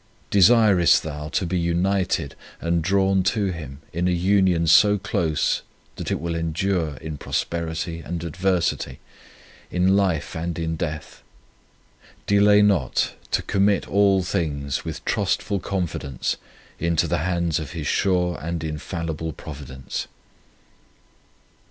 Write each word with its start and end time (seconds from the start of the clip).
Desirest 0.31 1.03
thou 1.03 1.27
to 1.29 1.45
be 1.45 1.59
united 1.59 2.33
and 2.59 2.81
drawn 2.81 3.21
to 3.21 3.51
Him 3.51 3.81
in 3.93 4.07
a 4.07 4.11
union 4.11 4.65
so 4.65 4.97
close 4.97 5.61
that 5.97 6.09
it 6.09 6.19
will 6.19 6.33
endure 6.33 6.97
in 6.97 7.19
prosperity 7.19 7.99
and 7.99 8.23
adversity, 8.23 8.97
in 9.69 9.95
life 9.95 10.35
and 10.35 10.57
in 10.57 10.75
death? 10.75 11.21
Delay 12.25 12.63
not 12.63 13.13
to 13.29 13.43
commit 13.43 13.87
all 13.87 14.23
things 14.23 14.83
with 14.83 15.05
trustful 15.05 15.59
confidence 15.59 16.37
into 16.79 17.07
the 17.07 17.19
hands 17.19 17.59
of 17.59 17.73
His 17.73 17.85
sure 17.85 18.39
and 18.41 18.63
infallible 18.63 19.33
Providence. 19.33 20.07